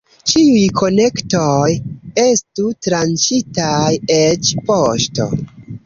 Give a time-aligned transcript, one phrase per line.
[0.29, 1.69] Ĉiuj konektoj
[2.25, 3.87] estu tranĉitaj,
[4.21, 5.33] eĉ poŝto.